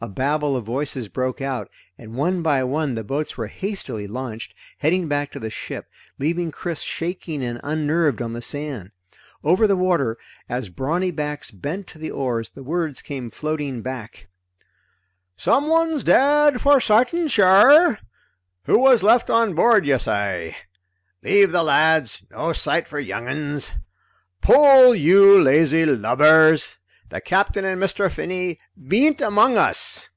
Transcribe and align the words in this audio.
A 0.00 0.08
babble 0.08 0.54
of 0.54 0.66
voices 0.66 1.08
broke 1.08 1.40
out, 1.40 1.70
and 1.96 2.14
one 2.14 2.42
by 2.42 2.62
one 2.62 2.94
the 2.94 3.02
boats 3.04 3.38
were 3.38 3.46
hastily 3.46 4.06
launched, 4.06 4.52
heading 4.76 5.08
back 5.08 5.32
to 5.32 5.38
the 5.40 5.48
ship, 5.48 5.86
leaving 6.18 6.50
Chris 6.52 6.82
shaking 6.82 7.42
and 7.42 7.58
unnerved 7.64 8.20
on 8.20 8.34
the 8.34 8.42
sand. 8.42 8.90
Over 9.42 9.66
the 9.66 9.76
water 9.76 10.18
as 10.46 10.68
brawny 10.68 11.10
backs 11.10 11.50
bent 11.50 11.86
to 11.86 11.98
the 11.98 12.10
oars 12.10 12.50
the 12.50 12.62
words 12.62 13.00
came 13.00 13.30
floating 13.30 13.80
back: 13.80 14.26
"Someone's 15.38 16.04
dead 16.04 16.60
for 16.60 16.80
sartin 16.80 17.26
sure" 17.26 17.98
"Who 18.66 18.78
was 18.80 19.02
left 19.02 19.30
on 19.30 19.54
board, 19.54 19.86
you 19.86 19.98
say?" 19.98 20.54
"Leave 21.22 21.50
the 21.50 21.62
lads 21.62 22.24
no 22.30 22.52
sight 22.52 22.88
for 22.88 23.00
young 23.00 23.26
uns." 23.26 23.72
"Pull, 24.42 24.94
you 24.94 25.40
lazy 25.40 25.86
lubbers! 25.86 26.76
The 27.10 27.20
Capt'n 27.20 27.64
and 27.64 27.80
Mr. 27.80 28.10
Finney 28.10 28.58
bean't 28.88 29.20
among 29.20 29.56
us!" 29.56 30.08